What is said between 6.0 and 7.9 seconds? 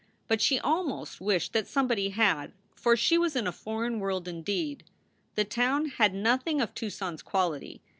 nothing of Tucson s quality.